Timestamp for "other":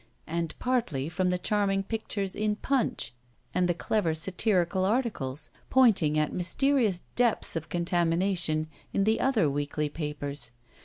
9.19-9.47